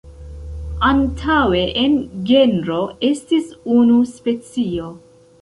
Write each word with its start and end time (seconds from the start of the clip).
Antaŭe 0.87 1.61
en 1.81 1.99
genro 2.31 2.79
estis 3.11 3.53
unu 3.77 4.01
specio. 4.17 4.91